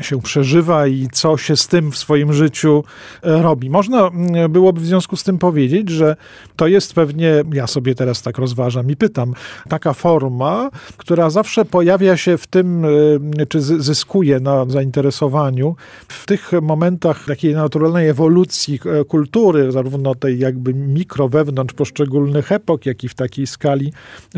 [0.00, 2.84] się przeżywa i co się z tym w swoim życiu
[3.22, 3.70] e, robi.
[3.70, 6.16] Można mm, byłoby w związku z tym powiedzieć, że
[6.56, 9.34] to jest pewnie, ja sobie teraz tak rozważam i pytam,
[9.68, 15.76] taka forma, która zawsze pojawia się w tym, e, czy zyskuje na zainteresowaniu
[16.08, 22.86] w tych momentach takiej naturalnej ewolucji e, kultury, zarówno tej jakby mikro wewnątrz poszczególnych epok,
[22.86, 23.92] jak i w takiej skali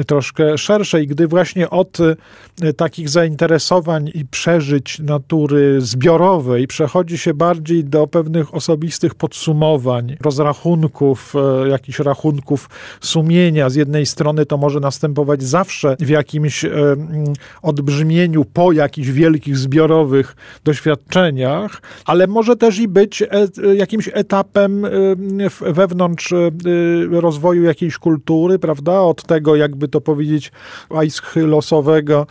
[0.07, 1.99] troszkę szerszej, gdy właśnie od
[2.77, 11.69] takich zainteresowań i przeżyć natury zbiorowej przechodzi się bardziej do pewnych osobistych podsumowań, rozrachunków, e,
[11.69, 12.69] jakichś rachunków
[13.01, 13.71] sumienia.
[13.71, 16.71] Z jednej strony to może następować zawsze w jakimś e,
[17.63, 23.29] odbrzmieniu po jakichś wielkich zbiorowych doświadczeniach, ale może też i być e,
[23.75, 24.87] jakimś etapem
[25.61, 26.35] wewnątrz
[27.11, 29.01] rozwoju jakiejś kultury, prawda?
[29.01, 30.53] Od tego, jakby to powiedzieć,
[31.37, 32.27] losowego,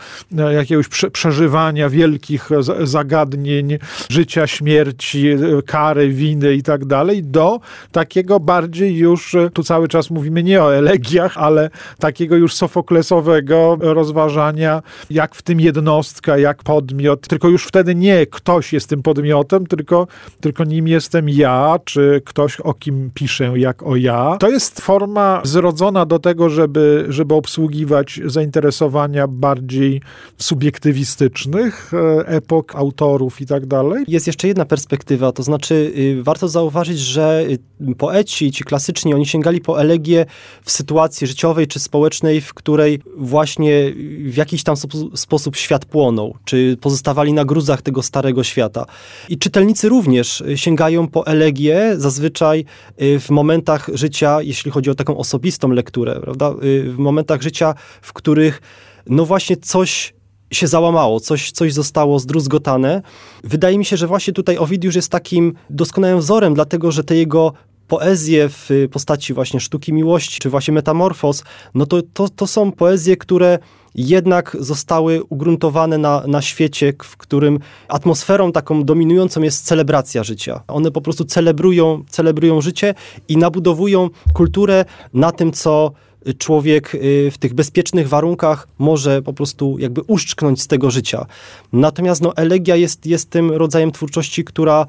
[0.52, 2.49] jakiegoś przeżywania wielkich
[2.82, 5.26] zagadnień życia, śmierci,
[5.66, 7.60] kary, winy i tak dalej, do
[7.92, 14.82] takiego bardziej już, tu cały czas mówimy nie o elegiach, ale takiego już sofoklesowego rozważania,
[15.10, 20.06] jak w tym jednostka, jak podmiot, tylko już wtedy nie ktoś jest tym podmiotem, tylko,
[20.40, 24.36] tylko nim jestem ja, czy ktoś, o kim piszę, jak o ja.
[24.40, 30.02] To jest forma zrodzona do tego, żeby, żeby obsługiwać zainteresowania bardziej
[30.38, 31.92] subiektywistycznych
[32.26, 34.04] e, epok, autorów i tak dalej.
[34.08, 37.46] Jest jeszcze jedna perspektywa, to znaczy y, warto zauważyć, że
[37.90, 40.26] y, poeci, ci klasyczni, oni sięgali po elegię
[40.64, 43.92] w sytuacji życiowej czy społecznej, w której właśnie
[44.24, 44.76] w jakiś tam
[45.14, 48.86] sposób świat płonął, czy pozostawali na gruzach tego starego świata.
[49.28, 52.64] I czytelnicy również sięgają po elegię zazwyczaj
[53.02, 56.54] y, w momentach życia, jeśli chodzi o taką osobistą lekturę, prawda?
[56.84, 58.62] W momentach życia, w których
[59.06, 60.14] no właśnie coś
[60.50, 63.02] się załamało, coś, coś zostało zdruzgotane.
[63.44, 67.52] Wydaje mi się, że właśnie tutaj Ovidiusz jest takim doskonałym wzorem, dlatego że te jego
[67.88, 73.16] poezje w postaci właśnie sztuki miłości, czy właśnie metamorfos, no to, to, to są poezje,
[73.16, 73.58] które
[73.94, 77.58] jednak zostały ugruntowane na, na świecie, w którym
[77.88, 80.62] atmosferą taką dominującą jest celebracja życia.
[80.68, 82.94] One po prostu celebrują, celebrują życie
[83.28, 84.84] i nabudowują kulturę
[85.14, 85.92] na tym, co
[86.38, 91.26] człowiek y, w tych bezpiecznych warunkach może po prostu jakby uszczknąć z tego życia.
[91.72, 94.86] Natomiast no, elegia jest, jest tym rodzajem twórczości, która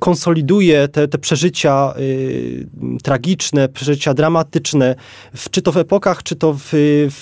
[0.00, 2.66] konsoliduje te, te przeżycia y,
[3.02, 4.94] tragiczne, przeżycia dramatyczne,
[5.36, 6.68] w, czy to w epokach, czy to w,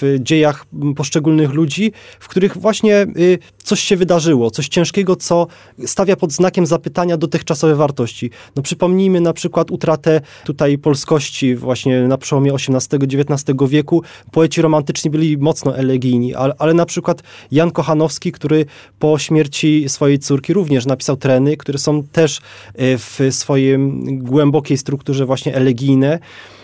[0.00, 3.38] w dziejach poszczególnych ludzi, w których właśnie y,
[3.68, 5.46] coś się wydarzyło, coś ciężkiego, co
[5.86, 8.30] stawia pod znakiem zapytania dotychczasowe wartości.
[8.56, 14.02] No przypomnijmy na przykład utratę tutaj polskości właśnie na przełomie XVIII-XIX wieku.
[14.32, 18.66] Poeci romantyczni byli mocno elegijni, ale, ale na przykład Jan Kochanowski, który
[18.98, 22.40] po śmierci swojej córki również napisał treny, które są też
[22.78, 26.18] w swojej głębokiej strukturze właśnie elegijne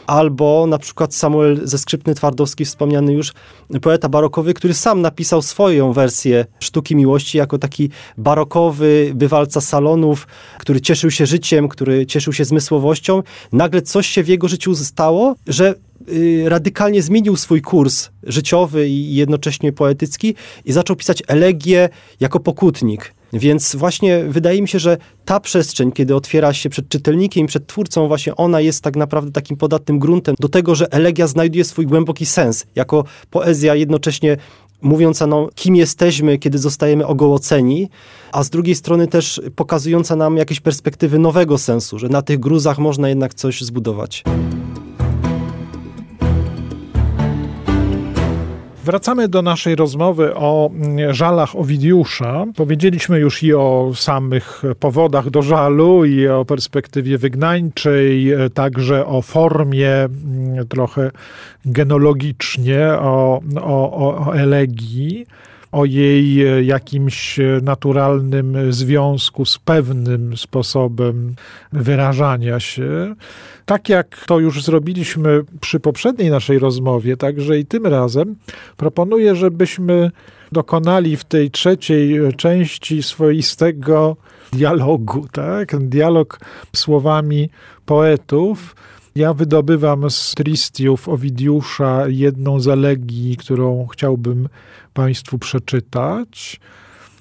[0.06, 3.32] albo na przykład Samuel ze Skrzypny Twardowski, wspomniany już
[3.82, 10.26] poeta barokowy, który sam napisał swoją wersję sztuki miłości jako taki barokowy bywalca salonów,
[10.58, 13.22] który cieszył się życiem, który cieszył się zmysłowością.
[13.52, 15.74] Nagle coś się w jego życiu stało, że
[16.08, 21.88] y, radykalnie zmienił swój kurs życiowy i jednocześnie poetycki i zaczął pisać elegię
[22.20, 23.14] jako pokutnik.
[23.34, 28.08] Więc właśnie wydaje mi się, że ta przestrzeń, kiedy otwiera się przed czytelnikiem przed twórcą,
[28.08, 32.26] właśnie ona jest tak naprawdę takim podatnym gruntem do tego, że elegia znajduje swój głęboki
[32.26, 32.66] sens.
[32.74, 34.36] Jako poezja jednocześnie
[34.82, 37.88] mówiąca nam, kim jesteśmy, kiedy zostajemy ogołoceni,
[38.32, 42.78] a z drugiej strony też pokazująca nam jakieś perspektywy nowego sensu, że na tych gruzach
[42.78, 44.24] można jednak coś zbudować.
[48.84, 52.44] Wracamy do naszej rozmowy o mm, żalach Owidiusza.
[52.56, 59.22] Powiedzieliśmy już i o samych powodach do żalu, i o perspektywie wygnańczej, e, także o
[59.22, 61.10] formie mm, trochę
[61.64, 65.26] genologicznie, o, o, o elegii
[65.74, 71.34] o jej e, jakimś e, naturalnym związku z pewnym sposobem
[71.72, 73.14] wyrażania się.
[73.66, 78.36] Tak jak to już zrobiliśmy przy poprzedniej naszej rozmowie, także i tym razem
[78.76, 80.10] proponuję, żebyśmy
[80.52, 84.16] dokonali w tej trzeciej części swoistego
[84.52, 85.76] dialogu, tak?
[85.76, 86.40] Dialog
[86.72, 87.50] słowami
[87.86, 88.76] poetów.
[89.14, 94.48] Ja wydobywam z Tristiów Owidiusza jedną z elegii, którą chciałbym
[94.94, 96.60] Państwu przeczytać.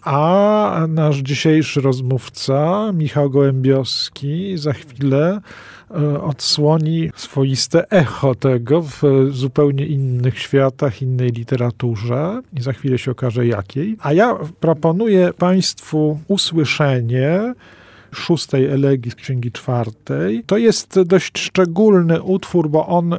[0.04, 5.42] A nasz dzisiejszy rozmówca, Michał Gołębiowski, za chwilę
[5.92, 13.12] e, odsłoni swoiste echo tego w zupełnie innych światach, innej literaturze i za chwilę się
[13.12, 13.98] okaże jakiej.
[14.00, 17.54] A ja proponuję Państwu usłyszenie
[18.14, 20.44] szóstej elegii z Księgi Czwartej.
[20.46, 23.16] To jest dość szczególny utwór, bo on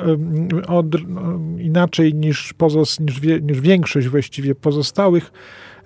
[0.69, 0.87] od,
[1.59, 5.33] inaczej niż, pozos, niż, wie, niż większość właściwie pozostałych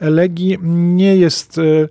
[0.01, 1.89] elegii nie jest e,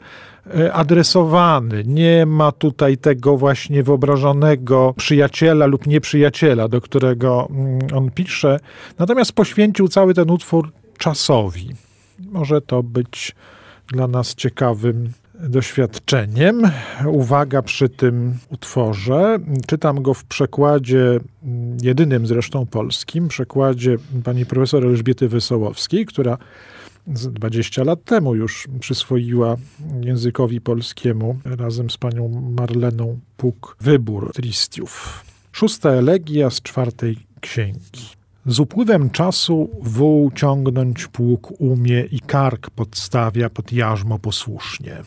[0.60, 1.84] e, adresowany.
[1.86, 8.60] Nie ma tutaj tego właśnie wyobrażonego przyjaciela lub nieprzyjaciela, do którego mm, on pisze.
[9.00, 11.70] Natomiast poświęcił cały ten utwór czasowi.
[12.20, 13.36] Może to być
[13.88, 16.62] dla nas ciekawym doświadczeniem.
[17.06, 19.38] Uwaga przy tym utworze.
[19.67, 21.19] Czytam go w przekładzie,
[21.82, 26.38] jedynym zresztą polskim, przekładzie pani profesor Elżbiety Wesołowskiej, która
[27.08, 29.56] 20 lat temu już przyswoiła
[30.02, 35.23] językowi polskiemu razem z panią Marleną Puk wybór Tristiów.
[35.52, 38.17] Szósta elegia z czwartej księgi.
[38.45, 45.04] Z upływem czasu wół ciągnąć pług umie i kark podstawia pod jarzmo posłusznie.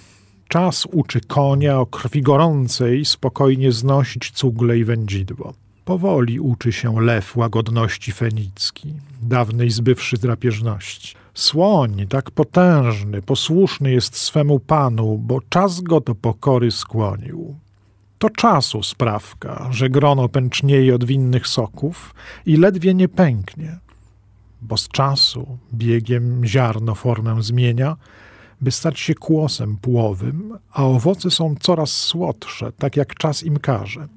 [0.50, 5.54] Czas uczy konia o krwi gorącej spokojnie znosić cugle i wędzidło.
[5.84, 11.14] Powoli uczy się lew łagodności fenicki, dawnej zbywszy drapieżności.
[11.34, 17.56] Słoń, tak potężny, posłuszny jest swemu panu, bo czas go do pokory skłonił.
[18.18, 22.14] To czasu sprawka, że grono pęcznieje od winnych soków
[22.46, 23.78] i ledwie nie pęknie,
[24.62, 27.96] bo z czasu biegiem ziarno formę zmienia,
[28.60, 34.08] by stać się kłosem płowym, a owoce są coraz słodsze, tak jak czas im każe.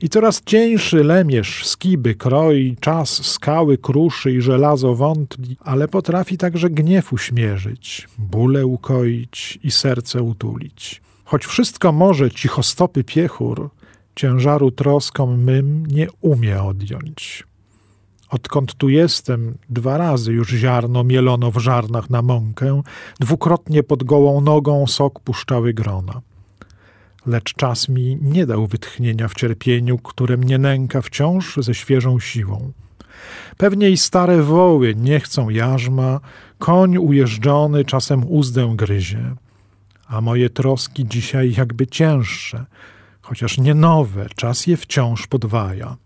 [0.00, 6.70] I coraz cieńszy lemierz skiby kroi, czas skały kruszy i żelazo wątli, ale potrafi także
[6.70, 11.02] gniew uśmierzyć, bóle ukoić i serce utulić.
[11.24, 13.70] Choć wszystko może cichostopy piechur,
[14.16, 17.44] ciężaru troskom mym nie umie odjąć.
[18.32, 22.82] Odkąd tu jestem, dwa razy już ziarno mielono w żarnach na mąkę,
[23.20, 26.20] dwukrotnie pod gołą nogą sok puszczały grona.
[27.26, 32.72] Lecz czas mi nie dał wytchnienia w cierpieniu, które mnie nęka wciąż ze świeżą siłą.
[33.56, 36.20] Pewnie i stare woły nie chcą jarzma,
[36.58, 39.34] koń ujeżdżony czasem uzdę gryzie.
[40.06, 42.66] A moje troski dzisiaj jakby cięższe,
[43.22, 45.96] chociaż nie nowe, czas je wciąż podwaja.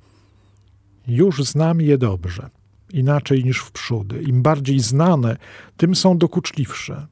[1.09, 2.51] Już znam je dobrze,
[2.93, 4.23] inaczej niż w przódy.
[4.23, 5.37] Im bardziej znane,
[5.77, 7.07] tym są dokuczliwsze.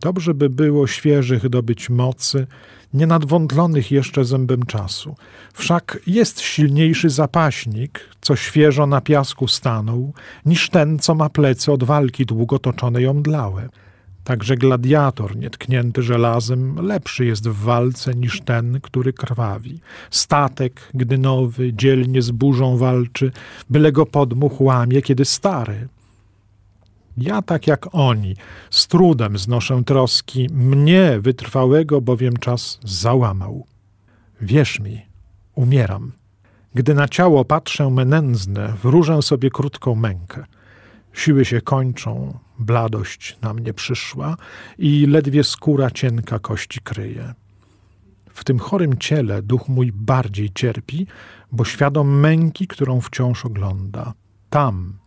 [0.00, 2.46] Dobrze by było świeżych dobyć mocy,
[2.94, 5.16] nie nadwątlonych jeszcze zębem czasu.
[5.52, 10.12] Wszak jest silniejszy zapaśnik, co świeżo na piasku stanął,
[10.46, 13.68] niż ten, co ma plecy od walki długo toczonej omdlałe.
[14.28, 19.80] Także gladiator nietknięty żelazem lepszy jest w walce niż ten, który krwawi.
[20.10, 23.32] Statek, gdy nowy, dzielnie z burzą walczy,
[23.70, 25.88] byle go podmuch łamie, kiedy stary.
[27.16, 28.36] Ja tak jak oni,
[28.70, 33.66] z trudem znoszę troski, mnie wytrwałego bowiem czas załamał.
[34.40, 35.06] Wierz mi,
[35.54, 36.12] umieram.
[36.74, 40.44] Gdy na ciało patrzę menędzne, wróżę sobie krótką mękę.
[41.12, 44.36] Siły się kończą, bladość na mnie przyszła
[44.78, 47.34] i ledwie skóra cienka kości kryje.
[48.30, 51.06] W tym chorym ciele duch mój bardziej cierpi,
[51.52, 54.12] bo świadom męki, którą wciąż ogląda.
[54.50, 54.98] Tam,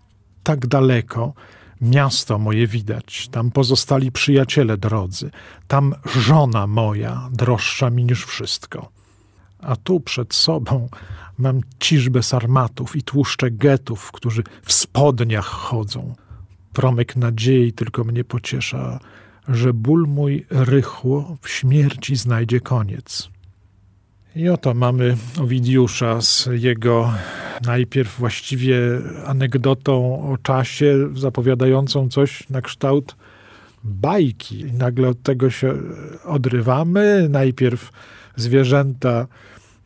[0.44, 1.34] tak daleko,
[1.82, 5.32] miasto moje widać, tam pozostali przyjaciele drodzy,
[5.68, 8.92] tam żona moja, droższa mi niż wszystko.
[9.60, 10.90] A tu przed sobą
[11.38, 16.16] mam ciżbę sarmatów i tłuszcze getów, którzy w spodniach chodzą.
[16.74, 19.00] Promyk nadziei tylko mnie pociesza,
[19.48, 23.30] że ból mój rychło w śmierci znajdzie koniec.
[24.36, 27.14] I oto mamy Owidiusza z jego
[27.66, 28.78] najpierw właściwie
[29.26, 33.16] anegdotą o czasie, zapowiadającą coś na kształt
[33.84, 34.60] bajki.
[34.60, 35.74] I nagle od tego się
[36.26, 37.28] odrywamy.
[37.30, 37.92] Najpierw
[38.36, 39.28] zwierzęta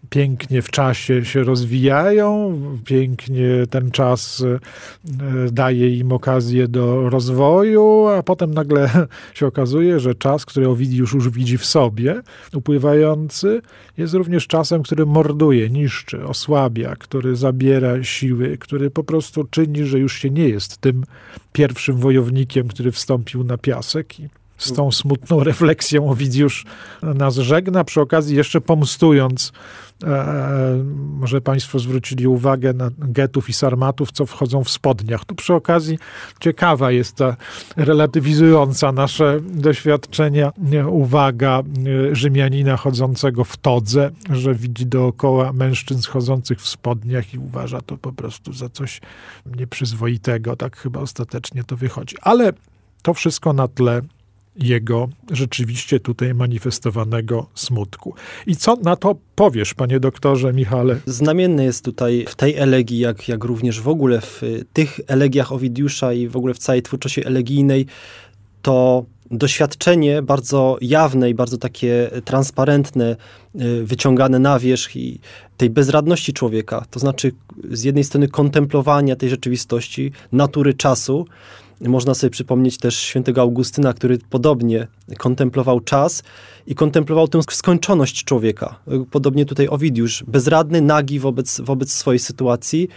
[0.10, 4.60] pięknie w czasie się rozwijają, pięknie ten czas e,
[5.52, 8.90] daje im okazję do rozwoju, a potem nagle
[9.34, 12.22] się okazuje, że czas, który Owidiusz już widzi w sobie,
[12.54, 13.62] upływający,
[13.98, 20.00] jest również czasem, który morduje, niszczy, osłabia, który zabiera siły, który po prostu czyni, że
[20.00, 21.04] już się nie jest tym
[21.54, 26.66] pierwszym wojownikiem, który wstąpił na piasek i z tą smutną refleksją Owidiusz
[27.02, 29.52] nas żegna, przy okazji jeszcze pomstując
[31.20, 35.26] może Państwo zwrócili uwagę na getów i sarmatów, co wchodzą w spodniach.
[35.26, 36.00] Tu przy okazji
[36.40, 37.36] ciekawa jest ta
[37.76, 40.52] relatywizująca nasze doświadczenia
[40.90, 47.82] uwaga e, Rzymianina chodzącego w todze, że widzi dookoła mężczyzn chodzących w spodniach i uważa
[47.82, 49.02] to po prostu za coś
[49.58, 50.56] nieprzyzwoitego.
[50.56, 52.16] Tak chyba ostatecznie to wychodzi.
[52.22, 52.54] Ale
[53.02, 54.02] to wszystko na tle
[54.60, 58.14] jego rzeczywiście tutaj manifestowanego smutku.
[58.48, 61.00] I co na to powiesz, panie doktorze Michale?
[61.06, 64.42] Znamienny jest tutaj w tej elegii, jak, jak również w ogóle w
[64.74, 67.86] tych elegiach Owidiusza i w ogóle w całej twórczości elegijnej,
[68.62, 73.16] to doświadczenie bardzo jawne i bardzo takie transparentne,
[73.56, 75.20] y, wyciągane na wierzch i
[75.58, 77.32] tej bezradności człowieka, to znaczy
[77.72, 81.28] z jednej strony kontemplowania tej rzeczywistości, natury czasu,
[81.82, 86.24] można sobie przypomnieć też świętego Augustyna, który podobnie kontemplował czas
[86.68, 88.80] i kontemplował tę skończoność człowieka.
[89.12, 92.88] Podobnie tutaj Owidiusz, bezradny, nagi wobec, wobec swojej sytuacji,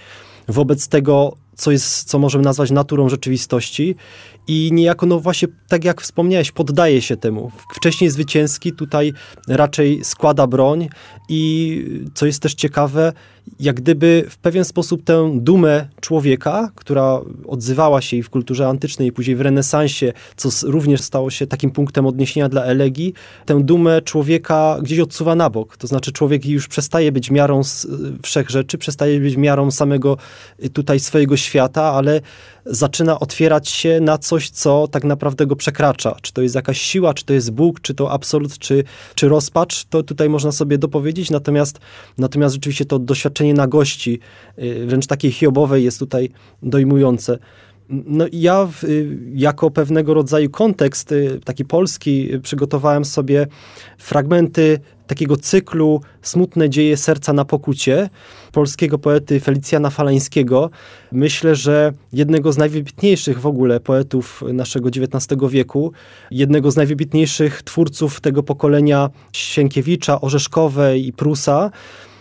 [0.48, 3.96] wobec tego, co jest, co możemy nazwać naturą rzeczywistości
[4.48, 7.50] i niejako, no właśnie, tak jak wspomniałeś, poddaje się temu.
[7.74, 9.12] Wcześniej zwycięski, tutaj
[9.48, 10.88] raczej składa broń
[11.28, 13.12] i co jest też ciekawe,
[13.60, 19.08] jak gdyby w pewien sposób tę dumę człowieka, która odzywała się i w kulturze antycznej,
[19.08, 23.14] i później w renesansie, co również stało się takim punktem odniesienia dla elegii,
[23.46, 25.76] tę dumę człowieka gdzieś odsuwa na bok.
[25.76, 27.60] To znaczy człowiek już przestaje być miarą
[28.22, 30.16] wszech rzeczy, przestaje być miarą samego
[30.72, 32.20] tutaj swojego świata, ale
[32.66, 36.16] zaczyna otwierać się na coś, co tak naprawdę go przekracza.
[36.22, 38.84] Czy to jest jakaś siła, czy to jest Bóg, czy to absolut, czy,
[39.14, 41.78] czy rozpacz, to tutaj można sobie dopowiedzieć, natomiast,
[42.18, 44.20] natomiast rzeczywiście to doświadczenie nagości,
[44.58, 46.30] y, wręcz takiej hiobowej jest tutaj
[46.62, 47.38] dojmujące.
[47.88, 53.46] No ja y, jako pewnego rodzaju kontekst, y, taki polski, przygotowałem sobie
[53.98, 58.10] fragmenty takiego cyklu Smutne dzieje serca na pokucie
[58.52, 60.70] polskiego poety Felicjana Falańskiego.
[61.12, 65.92] Myślę, że jednego z najwybitniejszych w ogóle poetów naszego XIX wieku,
[66.30, 71.70] jednego z najwybitniejszych twórców tego pokolenia Sienkiewicza, Orzeszkowej i Prusa,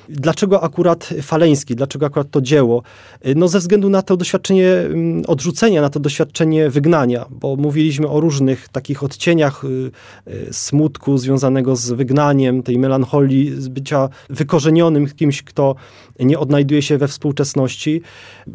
[0.10, 2.84] Dlaczego akurat Faleński, dlaczego akurat to dzieło?
[3.36, 8.20] No ze względu na to doświadczenie mm, odrzucenia, na to doświadczenie wygnania, bo mówiliśmy o
[8.20, 9.92] różnych takich odcieniach y,
[10.28, 15.76] y, smutku związanego z wygnaniem, tej melancholii, z bycia wykorzenionym kimś, kto
[16.20, 18.02] nie odnajduje się we współczesności.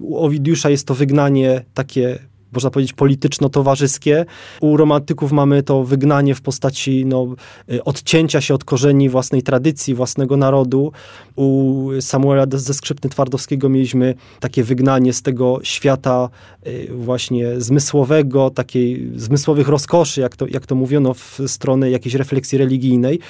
[0.00, 2.18] U Owidiusza jest to wygnanie takie
[2.52, 4.24] można powiedzieć, polityczno-towarzyskie.
[4.60, 7.34] U romantyków mamy to wygnanie w postaci no,
[7.72, 10.92] y, odcięcia się od korzeni własnej tradycji, własnego narodu.
[11.36, 16.28] U Samuela ze Skrzypny Twardowskiego mieliśmy takie wygnanie z tego świata
[16.66, 22.58] y, właśnie zmysłowego, takiej zmysłowych rozkoszy, jak to, jak to mówiono w stronę jakiejś refleksji
[22.58, 23.20] religijnej.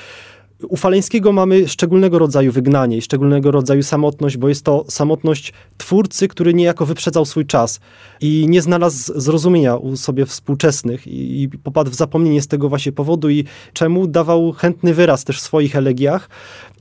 [0.68, 6.28] U Faleńskiego mamy szczególnego rodzaju wygnanie i szczególnego rodzaju samotność, bo jest to samotność twórcy,
[6.28, 7.80] który niejako wyprzedzał swój czas
[8.20, 12.92] i nie znalazł zrozumienia u sobie współczesnych i, i popadł w zapomnienie z tego właśnie
[12.92, 16.28] powodu i czemu dawał chętny wyraz też w swoich elegiach.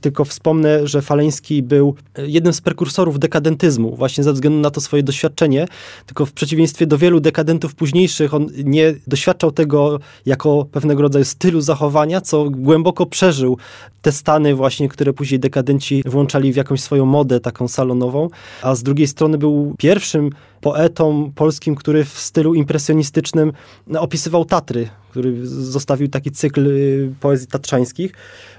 [0.00, 5.02] Tylko wspomnę, że Faleński był jednym z prekursorów dekadentyzmu, właśnie ze względu na to swoje
[5.02, 5.66] doświadczenie,
[6.06, 11.60] tylko w przeciwieństwie do wielu dekadentów późniejszych, on nie doświadczał tego jako pewnego rodzaju stylu
[11.60, 13.58] zachowania, co głęboko przeżył
[14.02, 18.28] te stany właśnie, które później dekadenci włączali w jakąś swoją modę taką salonową,
[18.62, 23.52] a z drugiej strony był pierwszym poetą polskim, który w stylu impresjonistycznym
[23.98, 28.12] opisywał Tatry, który zostawił taki cykl y, poezji tatrzańskich.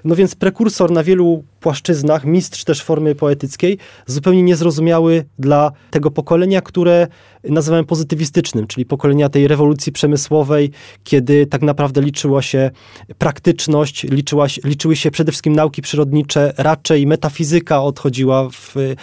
[0.04, 6.62] No więc prekursor na wielu płaszczyznach, mistrz też formy poetyckiej, zupełnie niezrozumiały dla tego pokolenia,
[6.62, 7.08] które
[7.44, 10.72] nazywałem pozytywistycznym, czyli pokolenia tej rewolucji przemysłowej,
[11.04, 12.72] kiedy tak naprawdę liczyła się
[13.18, 18.96] praktyczność, liczyła, liczyły się przede wszystkim nauki przyrodnicze, raczej metafizyka odchodziła w, y,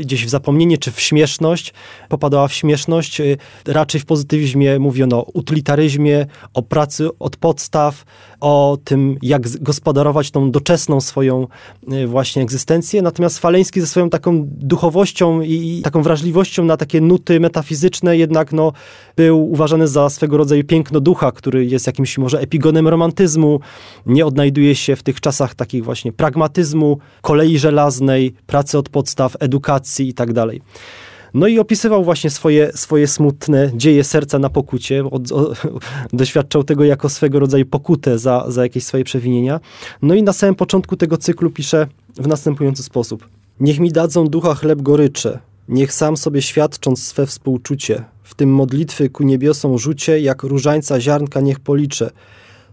[0.00, 1.74] gdzieś w zapomnienie czy w śmieszność,
[2.08, 3.20] popadała w śmieszność.
[3.20, 3.36] Y,
[3.66, 6.87] raczej w pozytywizmie mówiono o utylitaryzmie, o pracy
[7.18, 8.04] od podstaw,
[8.40, 11.46] o tym, jak gospodarować tą doczesną swoją
[11.92, 13.02] y, właśnie egzystencję.
[13.02, 18.72] Natomiast Faleński ze swoją taką duchowością i taką wrażliwością na takie nuty metafizyczne jednak no,
[19.16, 23.60] był uważany za swego rodzaju piękno ducha, który jest jakimś może epigonem romantyzmu,
[24.06, 30.08] nie odnajduje się w tych czasach takich właśnie pragmatyzmu, kolei żelaznej, pracy od podstaw, edukacji
[30.08, 30.28] i tak.
[31.34, 35.04] No i opisywał właśnie swoje, swoje smutne dzieje serca na pokucie.
[35.04, 35.52] Od, o,
[36.12, 39.60] doświadczał tego jako swego rodzaju pokutę za, za jakieś swoje przewinienia.
[40.02, 43.28] No i na samym początku tego cyklu pisze w następujący sposób.
[43.60, 49.10] Niech mi dadzą ducha chleb gorycze, niech sam sobie świadcząc swe współczucie, w tym modlitwy
[49.10, 52.10] ku niebiosom rzucie, jak różańca ziarnka niech policzę,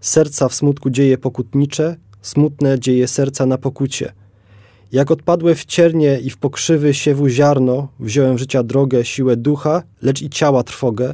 [0.06, 4.14] Serca w smutku dzieje pokutnicze, smutne dzieje serca na pokucie.
[4.92, 10.22] Jak odpadłe w ciernie i w pokrzywy siewu ziarno, wziąłem życia drogę, siłę ducha, lecz
[10.22, 11.14] i ciała trwogę,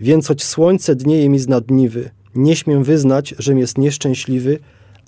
[0.00, 4.58] więc choć słońce dnieje mi z nadniwy, nie śmiem wyznać, żem jest nieszczęśliwy,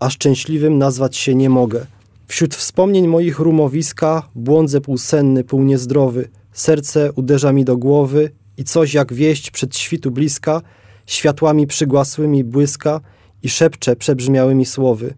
[0.01, 1.87] a szczęśliwym nazwać się nie mogę.
[2.29, 9.13] Wśród wspomnień moich rumowiska błądzę półsenny, półniezdrowy, serce uderza mi do głowy i coś jak
[9.13, 10.63] wieść przed świtu bliska,
[11.07, 13.01] światłami przygłasłymi błyska
[13.43, 15.15] i szepcze przebrzmiałymi słowy.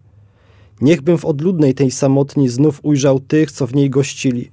[0.81, 4.51] Niechbym w odludnej tej samotni znów ujrzał tych, co w niej gościli,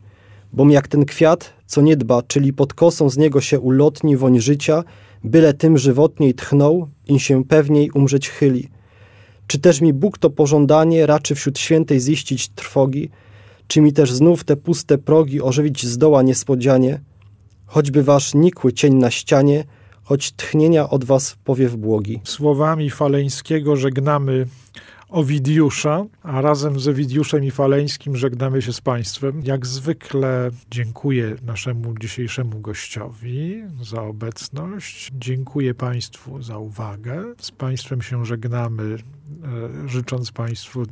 [0.52, 4.40] bom jak ten kwiat, co nie dba, czyli pod kosą z niego się ulotni woń
[4.40, 4.84] życia,
[5.24, 8.68] byle tym żywotniej tchnął, i się pewniej umrzeć chyli.
[9.46, 13.10] Czy też mi Bóg to pożądanie raczy wśród świętej ziścić trwogi,
[13.66, 17.00] czy mi też znów te puste progi ożywić zdoła niespodzianie,
[17.66, 19.64] choćby wasz nikły cień na ścianie,
[20.02, 22.20] choć tchnienia od was powiew błogi.
[22.24, 24.46] Słowami Faleńskiego żegnamy
[25.08, 29.42] Owidiusza, a razem z Owidiuszem i Faleńskim żegnamy się z Państwem.
[29.44, 35.10] Jak zwykle dziękuję naszemu dzisiejszemu gościowi za obecność.
[35.14, 37.24] Dziękuję Państwu za uwagę.
[37.40, 38.96] Z Państwem się żegnamy,
[39.84, 40.82] e, życząc Państwu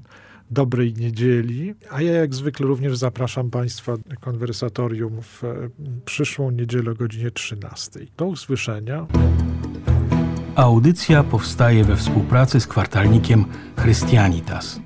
[0.50, 1.74] dobrej niedzieli.
[1.90, 5.68] A ja jak zwykle również zapraszam Państwa na konwersatorium w e,
[6.04, 8.00] przyszłą niedzielę o godzinie 13.
[8.16, 9.06] Do usłyszenia.
[10.56, 13.44] Audycja powstaje we współpracy z kwartalnikiem
[13.76, 14.85] Christianitas.